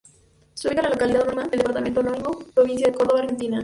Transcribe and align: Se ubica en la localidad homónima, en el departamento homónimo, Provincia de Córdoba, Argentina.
Se 0.55 0.67
ubica 0.67 0.81
en 0.81 0.85
la 0.87 0.91
localidad 0.93 1.21
homónima, 1.21 1.43
en 1.43 1.51
el 1.53 1.59
departamento 1.59 1.99
homónimo, 1.99 2.39
Provincia 2.55 2.87
de 2.87 2.93
Córdoba, 2.97 3.19
Argentina. 3.19 3.59